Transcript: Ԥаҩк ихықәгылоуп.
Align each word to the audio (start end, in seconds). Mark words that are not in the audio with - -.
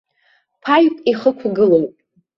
Ԥаҩк 0.63 0.97
ихықәгылоуп. 1.11 1.93